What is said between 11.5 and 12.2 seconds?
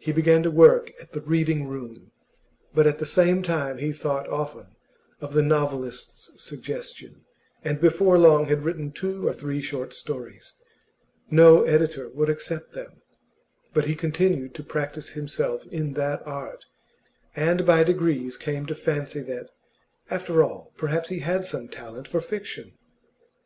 editor